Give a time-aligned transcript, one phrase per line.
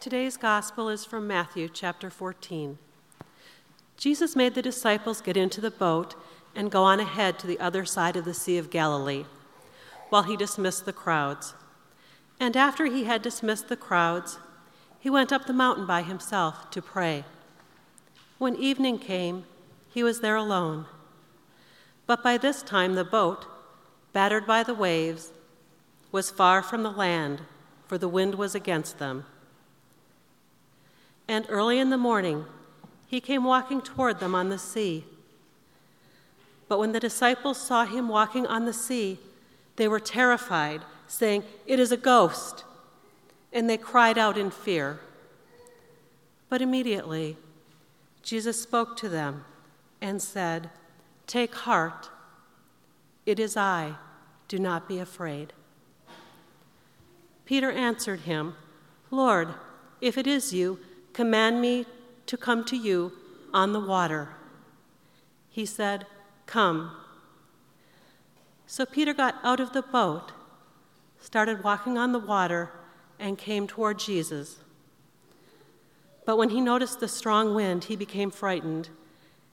[0.00, 2.78] Today's gospel is from Matthew chapter 14.
[3.98, 6.14] Jesus made the disciples get into the boat
[6.56, 9.26] and go on ahead to the other side of the Sea of Galilee
[10.08, 11.52] while he dismissed the crowds.
[12.40, 14.38] And after he had dismissed the crowds,
[14.98, 17.26] he went up the mountain by himself to pray.
[18.38, 19.44] When evening came,
[19.92, 20.86] he was there alone.
[22.06, 23.44] But by this time the boat,
[24.14, 25.30] battered by the waves,
[26.10, 27.42] was far from the land,
[27.86, 29.26] for the wind was against them.
[31.30, 32.44] And early in the morning,
[33.06, 35.04] he came walking toward them on the sea.
[36.66, 39.20] But when the disciples saw him walking on the sea,
[39.76, 42.64] they were terrified, saying, It is a ghost.
[43.52, 44.98] And they cried out in fear.
[46.48, 47.36] But immediately,
[48.24, 49.44] Jesus spoke to them
[50.00, 50.68] and said,
[51.28, 52.10] Take heart,
[53.24, 53.94] it is I,
[54.48, 55.52] do not be afraid.
[57.44, 58.56] Peter answered him,
[59.12, 59.54] Lord,
[60.00, 60.80] if it is you,
[61.12, 61.86] Command me
[62.26, 63.12] to come to you
[63.52, 64.28] on the water.
[65.48, 66.06] He said,
[66.46, 66.92] Come.
[68.66, 70.32] So Peter got out of the boat,
[71.20, 72.70] started walking on the water,
[73.18, 74.58] and came toward Jesus.
[76.24, 78.88] But when he noticed the strong wind, he became frightened,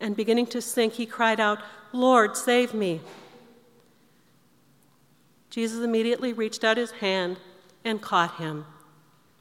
[0.00, 1.58] and beginning to sink, he cried out,
[1.92, 3.00] Lord, save me.
[5.50, 7.38] Jesus immediately reached out his hand
[7.84, 8.66] and caught him,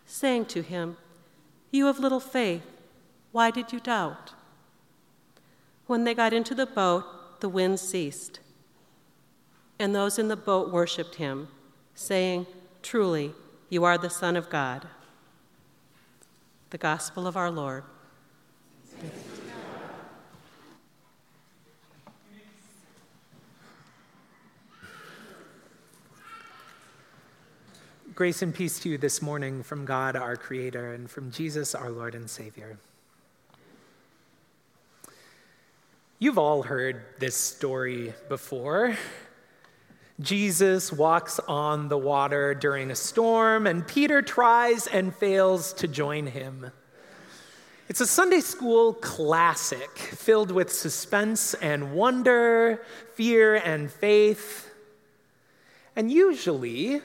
[0.05, 0.97] saying to him,
[1.71, 2.63] you have little faith.
[3.31, 4.33] Why did you doubt?
[5.85, 8.39] When they got into the boat, the wind ceased.
[9.79, 11.49] And those in the boat worshiped him,
[11.93, 12.47] saying,
[12.81, 13.33] Truly,
[13.69, 14.87] you are the Son of God.
[16.71, 17.83] The Gospel of our Lord.
[28.17, 31.91] Grace and peace to you this morning from God, our Creator, and from Jesus, our
[31.91, 32.79] Lord and Savior.
[36.17, 38.97] You've all heard this story before.
[40.19, 46.25] Jesus walks on the water during a storm, and Peter tries and fails to join
[46.25, 46.71] him.
[47.87, 54.71] It's a Sunday school classic filled with suspense and wonder, fear and faith.
[55.95, 57.03] And usually,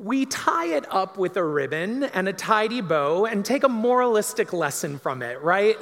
[0.00, 4.50] we tie it up with a ribbon and a tidy bow and take a moralistic
[4.54, 5.76] lesson from it, right?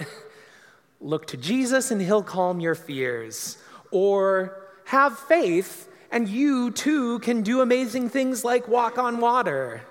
[1.00, 3.58] Look to Jesus and he'll calm your fears.
[3.92, 9.82] Or have faith and you too can do amazing things like walk on water.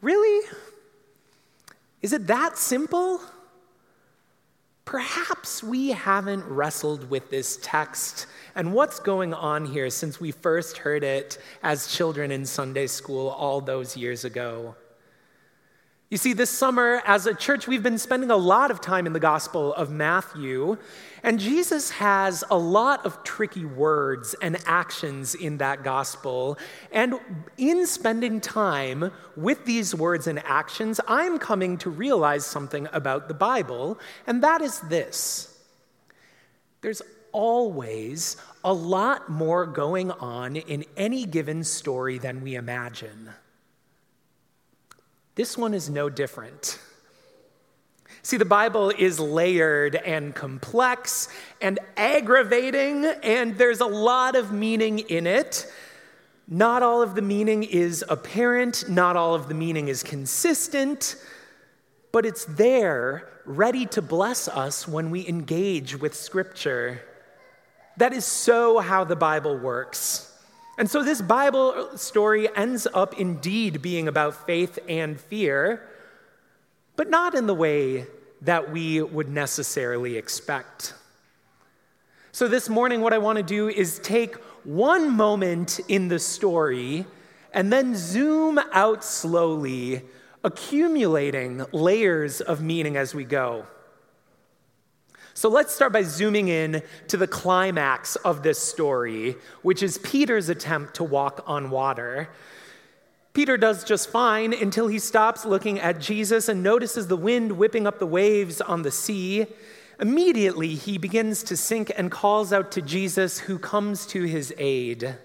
[0.00, 0.48] Really?
[2.00, 3.20] Is it that simple?
[4.84, 10.78] Perhaps we haven't wrestled with this text and what's going on here since we first
[10.78, 14.74] heard it as children in Sunday school all those years ago.
[16.12, 19.14] You see, this summer, as a church, we've been spending a lot of time in
[19.14, 20.76] the Gospel of Matthew,
[21.22, 26.58] and Jesus has a lot of tricky words and actions in that Gospel.
[26.92, 27.14] And
[27.56, 33.34] in spending time with these words and actions, I'm coming to realize something about the
[33.34, 35.58] Bible, and that is this
[36.82, 37.00] there's
[37.32, 43.30] always a lot more going on in any given story than we imagine.
[45.34, 46.78] This one is no different.
[48.22, 51.28] See, the Bible is layered and complex
[51.60, 55.66] and aggravating, and there's a lot of meaning in it.
[56.46, 61.16] Not all of the meaning is apparent, not all of the meaning is consistent,
[62.12, 67.02] but it's there, ready to bless us when we engage with Scripture.
[67.96, 70.31] That is so how the Bible works.
[70.78, 75.86] And so this Bible story ends up indeed being about faith and fear,
[76.96, 78.06] but not in the way
[78.40, 80.94] that we would necessarily expect.
[82.32, 87.04] So this morning, what I want to do is take one moment in the story
[87.52, 90.02] and then zoom out slowly,
[90.42, 93.66] accumulating layers of meaning as we go.
[95.34, 100.48] So let's start by zooming in to the climax of this story, which is Peter's
[100.48, 102.28] attempt to walk on water.
[103.32, 107.86] Peter does just fine until he stops looking at Jesus and notices the wind whipping
[107.86, 109.46] up the waves on the sea.
[109.98, 115.16] Immediately, he begins to sink and calls out to Jesus, who comes to his aid.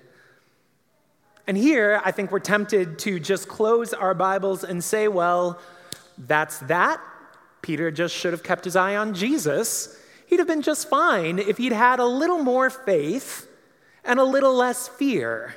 [1.48, 5.60] And here, I think we're tempted to just close our Bibles and say, well,
[6.18, 7.02] that's that.
[7.62, 9.98] Peter just should have kept his eye on Jesus.
[10.28, 13.48] He'd have been just fine if he'd had a little more faith
[14.04, 15.56] and a little less fear.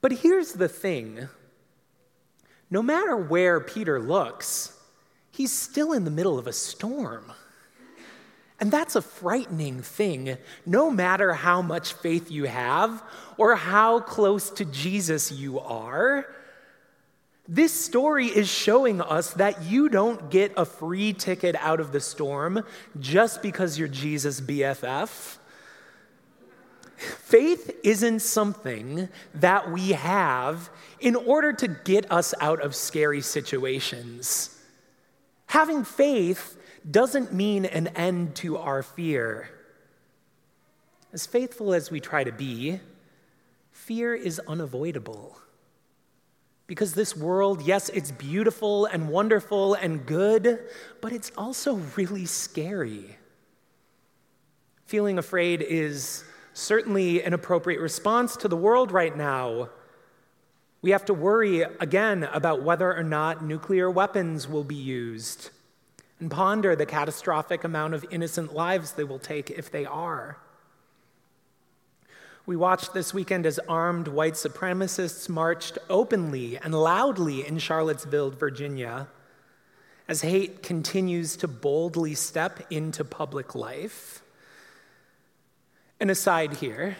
[0.00, 1.28] But here's the thing
[2.70, 4.76] no matter where Peter looks,
[5.30, 7.32] he's still in the middle of a storm.
[8.58, 13.02] And that's a frightening thing, no matter how much faith you have
[13.36, 16.26] or how close to Jesus you are.
[17.48, 22.00] This story is showing us that you don't get a free ticket out of the
[22.00, 22.64] storm
[22.98, 25.38] just because you're Jesus' BFF.
[26.96, 34.58] Faith isn't something that we have in order to get us out of scary situations.
[35.46, 36.56] Having faith
[36.90, 39.50] doesn't mean an end to our fear.
[41.12, 42.80] As faithful as we try to be,
[43.70, 45.36] fear is unavoidable.
[46.66, 50.58] Because this world, yes, it's beautiful and wonderful and good,
[51.00, 53.16] but it's also really scary.
[54.86, 56.24] Feeling afraid is
[56.54, 59.68] certainly an appropriate response to the world right now.
[60.82, 65.50] We have to worry again about whether or not nuclear weapons will be used
[66.18, 70.38] and ponder the catastrophic amount of innocent lives they will take if they are.
[72.46, 79.08] We watched this weekend as armed white supremacists marched openly and loudly in Charlottesville, Virginia,
[80.06, 84.22] as hate continues to boldly step into public life.
[85.98, 86.96] An aside here.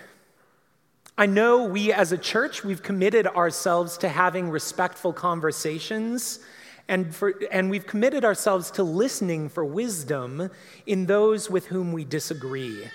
[1.16, 6.40] I know we as a church, we've committed ourselves to having respectful conversations,
[6.88, 10.50] and, for, and we've committed ourselves to listening for wisdom
[10.87, 12.88] in those with whom we disagree.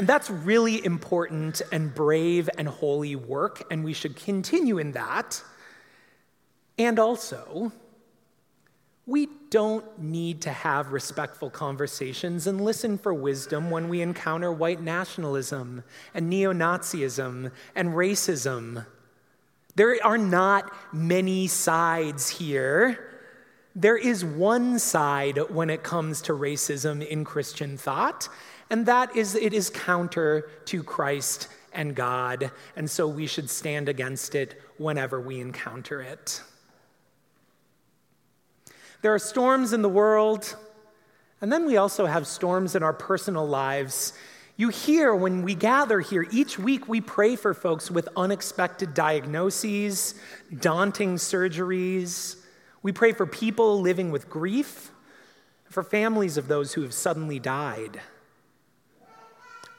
[0.00, 5.42] And that's really important and brave and holy work, and we should continue in that.
[6.78, 7.70] And also,
[9.04, 14.80] we don't need to have respectful conversations and listen for wisdom when we encounter white
[14.80, 18.86] nationalism and neo Nazism and racism.
[19.74, 23.06] There are not many sides here.
[23.76, 28.30] There is one side when it comes to racism in Christian thought,
[28.70, 33.88] and that is it is counter to Christ and God, and so we should stand
[33.88, 36.40] against it whenever we encounter it.
[39.02, 40.56] There are storms in the world,
[41.40, 44.12] and then we also have storms in our personal lives.
[44.56, 50.14] You hear when we gather here, each week we pray for folks with unexpected diagnoses,
[50.60, 52.36] daunting surgeries.
[52.82, 54.90] We pray for people living with grief,
[55.64, 58.00] for families of those who have suddenly died.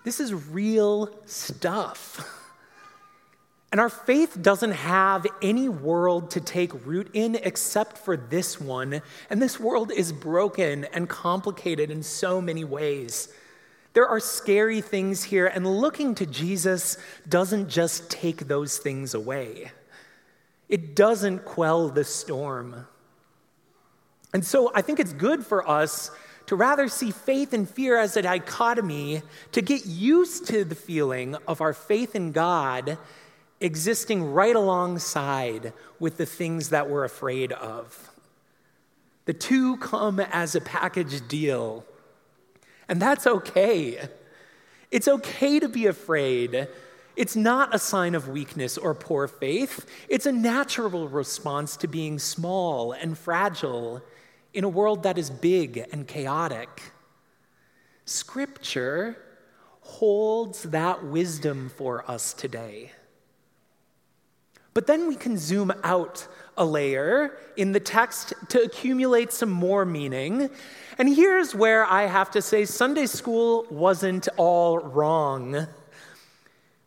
[0.04, 2.38] This is real stuff.
[3.72, 9.02] And our faith doesn't have any world to take root in except for this one.
[9.30, 13.30] And this world is broken and complicated in so many ways.
[13.94, 16.98] There are scary things here, and looking to Jesus
[17.28, 19.72] doesn't just take those things away,
[20.70, 22.88] it doesn't quell the storm.
[24.34, 26.10] And so I think it's good for us
[26.52, 29.22] to rather see faith and fear as a dichotomy,
[29.54, 32.98] to get used to the feeling of our faith in God
[33.62, 38.10] existing right alongside with the things that we're afraid of.
[39.24, 41.86] The two come as a package deal,
[42.90, 44.10] and that's okay.
[44.92, 46.68] It's okay to be afraid.
[47.16, 49.86] It's not a sign of weakness or poor faith.
[50.10, 54.04] It's a natural response to being small and fragile
[54.54, 56.92] in a world that is big and chaotic.
[58.06, 59.18] Scripture
[59.82, 62.92] holds that wisdom for us today.
[64.74, 66.28] But then we can zoom out
[66.58, 70.50] a layer in the text to accumulate some more meaning.
[70.98, 75.68] And here's where I have to say Sunday school wasn't all wrong.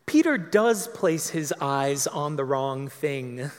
[0.05, 3.51] Peter does place his eyes on the wrong thing.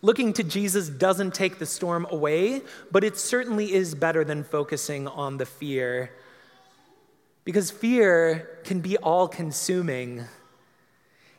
[0.00, 2.62] Looking to Jesus doesn't take the storm away,
[2.92, 6.12] but it certainly is better than focusing on the fear.
[7.44, 10.24] Because fear can be all consuming.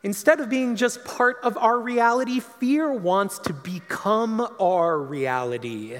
[0.04, 6.00] Instead of being just part of our reality, fear wants to become our reality.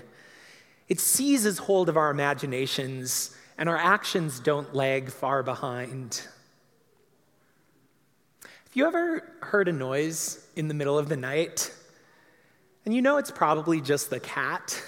[0.90, 6.24] It seizes hold of our imaginations, and our actions don't lag far behind.
[8.42, 11.74] Have you ever heard a noise in the middle of the night?
[12.86, 14.82] And you know it's probably just the cat,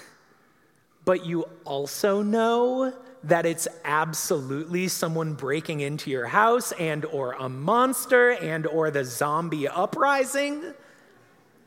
[1.04, 2.92] but you also know
[3.24, 9.04] that it's absolutely someone breaking into your house and or a monster and or the
[9.04, 10.74] zombie uprising.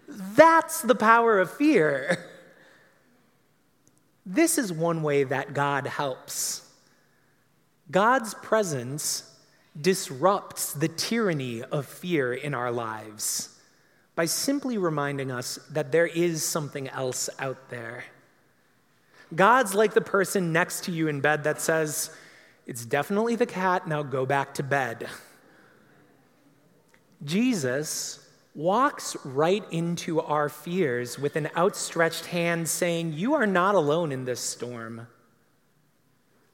[0.07, 2.31] That's the power of fear.
[4.25, 6.67] This is one way that God helps.
[7.91, 9.31] God's presence
[9.79, 13.54] disrupts the tyranny of fear in our lives
[14.15, 18.05] by simply reminding us that there is something else out there.
[19.33, 22.15] God's like the person next to you in bed that says,
[22.65, 25.07] It's definitely the cat, now go back to bed.
[27.23, 34.11] Jesus walks right into our fears with an outstretched hand, saying, You are not alone
[34.11, 35.07] in this storm.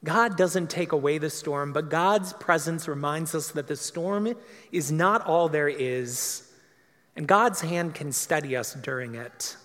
[0.04, 4.34] God doesn't take away the storm, but God's presence reminds us that the storm
[4.72, 6.48] is not all there is,
[7.16, 9.56] and God's hand can steady us during it.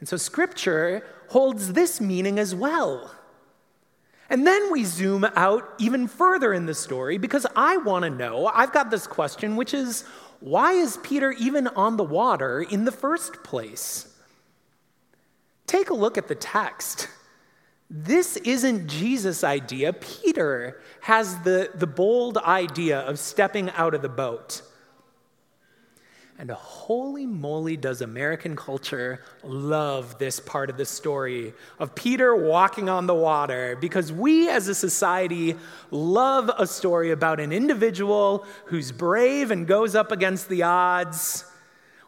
[0.00, 3.14] And so, Scripture holds this meaning as well.
[4.30, 8.46] And then we zoom out even further in the story because I want to know.
[8.46, 10.04] I've got this question, which is
[10.38, 14.06] why is Peter even on the water in the first place?
[15.66, 17.08] Take a look at the text.
[17.90, 19.92] This isn't Jesus' idea.
[19.92, 24.62] Peter has the, the bold idea of stepping out of the boat.
[26.40, 32.88] And holy moly, does American culture love this part of the story of Peter walking
[32.88, 35.54] on the water because we as a society
[35.90, 41.44] love a story about an individual who's brave and goes up against the odds.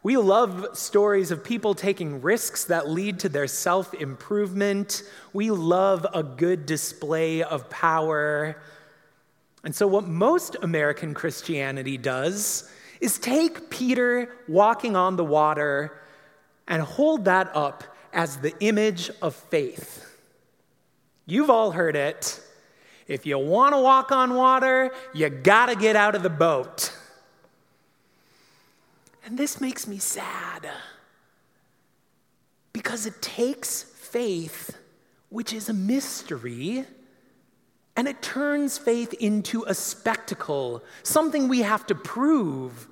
[0.03, 5.03] We love stories of people taking risks that lead to their self improvement.
[5.35, 8.57] We love a good display of power.
[9.63, 12.73] And so, what most American Christianity does
[13.03, 16.01] is take Peter walking on the water
[16.69, 17.83] and hold that up
[18.13, 20.07] as the image of faith.
[21.27, 22.41] You've all heard it.
[23.09, 26.97] If you want to walk on water, you got to get out of the boat.
[29.27, 30.69] And this makes me sad
[32.73, 34.79] because it takes faith,
[35.29, 36.85] which is a mystery,
[37.97, 42.87] and it turns faith into a spectacle, something we have to prove,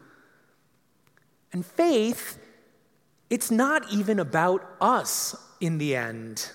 [1.52, 2.38] and faith,
[3.28, 6.50] it's not even about us in the end.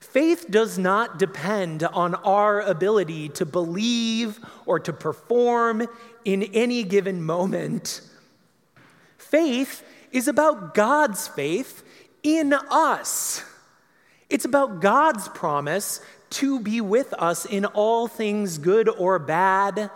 [0.00, 5.86] Faith does not depend on our ability to believe or to perform
[6.24, 8.00] in any given moment.
[9.18, 9.82] Faith
[10.12, 11.82] is about God's faith
[12.22, 13.42] in us.
[14.30, 19.90] It's about God's promise to be with us in all things good or bad,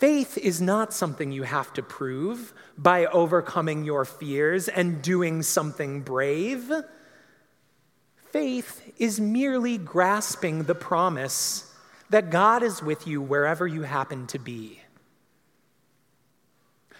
[0.00, 6.00] Faith is not something you have to prove by overcoming your fears and doing something
[6.00, 6.72] brave.
[8.30, 11.70] Faith is merely grasping the promise
[12.08, 14.80] that God is with you wherever you happen to be.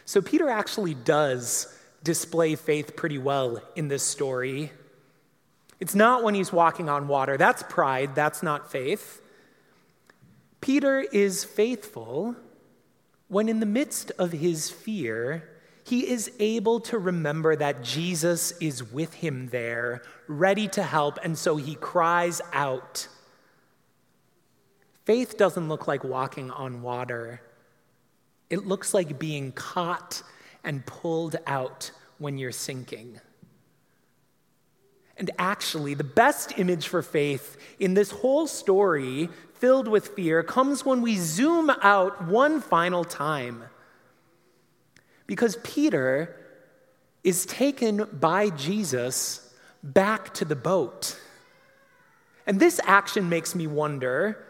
[0.05, 4.73] So, Peter actually does display faith pretty well in this story.
[5.79, 9.23] It's not when he's walking on water, that's pride, that's not faith.
[10.61, 12.37] Peter is faithful
[13.31, 15.49] when in the midst of his fear,
[15.85, 21.39] he is able to remember that Jesus is with him there, ready to help, and
[21.39, 23.07] so he cries out.
[25.05, 27.41] Faith doesn't look like walking on water,
[28.51, 30.25] it looks like being caught
[30.65, 33.21] and pulled out when you're sinking.
[35.21, 40.87] And actually, the best image for faith in this whole story filled with fear comes
[40.87, 43.65] when we zoom out one final time.
[45.27, 46.35] Because Peter
[47.23, 51.21] is taken by Jesus back to the boat.
[52.47, 54.47] And this action makes me wonder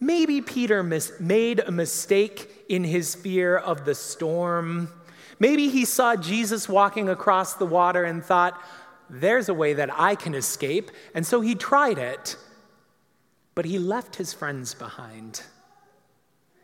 [0.00, 4.88] maybe Peter mis- made a mistake in his fear of the storm.
[5.38, 8.58] Maybe he saw Jesus walking across the water and thought,
[9.08, 10.90] there's a way that I can escape.
[11.14, 12.36] And so he tried it
[13.56, 15.42] but he left his friends behind.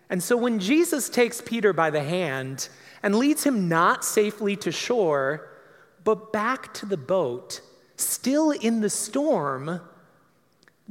[0.08, 2.68] And so when Jesus takes Peter by the hand
[3.02, 5.48] and leads him not safely to shore,
[6.04, 7.62] but back to the boat,
[7.96, 9.80] still in the storm,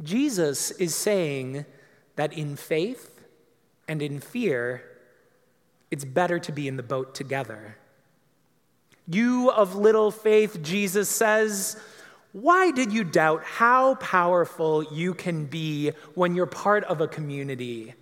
[0.02, 1.66] Jesus is saying
[2.16, 3.22] that in faith
[3.88, 4.84] and in fear,
[5.92, 7.78] it's better to be in the boat together.
[9.12, 11.76] You of little faith, Jesus says,
[12.34, 17.94] why did you doubt how powerful you can be when you're part of a community?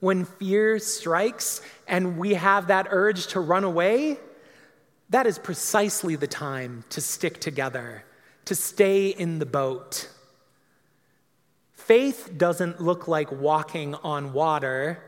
[0.00, 4.18] When fear strikes and we have that urge to run away,
[5.08, 8.04] that is precisely the time to stick together,
[8.44, 10.10] to stay in the boat.
[11.72, 15.02] Faith doesn't look like walking on water.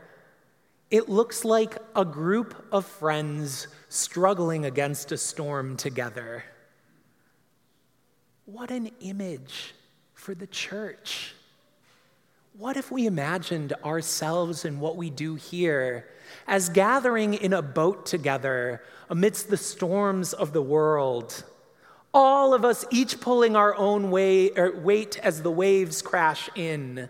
[0.91, 6.43] It looks like a group of friends struggling against a storm together.
[8.45, 9.73] What an image
[10.13, 11.33] for the church.
[12.57, 16.07] what if we imagined ourselves and what we do here
[16.47, 21.43] as gathering in a boat together amidst the storms of the world?
[22.13, 27.09] All of us each pulling our own way, er, weight as the waves crash in.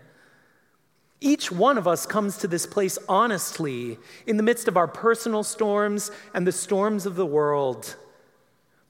[1.20, 5.42] Each one of us comes to this place honestly in the midst of our personal
[5.42, 7.96] storms and the storms of the world.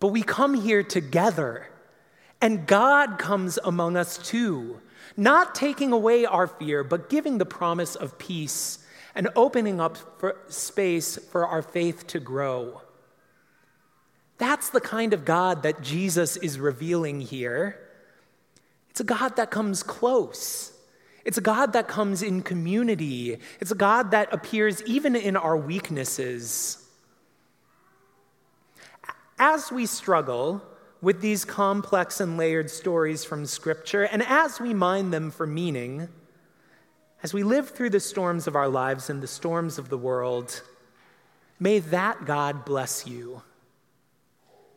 [0.00, 1.68] But we come here together,
[2.40, 4.80] and God comes among us too
[5.16, 8.78] not taking away our fear, but giving the promise of peace
[9.14, 12.83] and opening up for space for our faith to grow.
[14.38, 17.78] That's the kind of God that Jesus is revealing here.
[18.90, 20.73] It's a God that comes close.
[21.26, 23.38] It's a God that comes in community.
[23.61, 26.87] It's a God that appears even in our weaknesses.
[29.37, 30.62] As we struggle
[31.02, 36.09] with these complex and layered stories from Scripture, and as we mine them for meaning,
[37.25, 40.62] as we live through the storms of our lives and the storms of the world,
[41.59, 43.42] may that God bless you.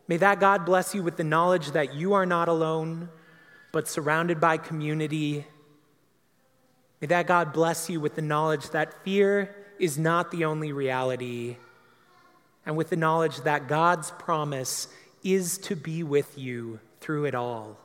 [0.08, 3.10] May that God bless you with the knowledge that you are not alone,
[3.72, 5.46] but surrounded by community.
[7.02, 11.56] May that God bless you with the knowledge that fear is not the only reality,
[12.66, 14.88] and with the knowledge that God's promise
[15.24, 17.78] is to be with you through it all.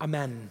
[0.00, 0.50] Amen.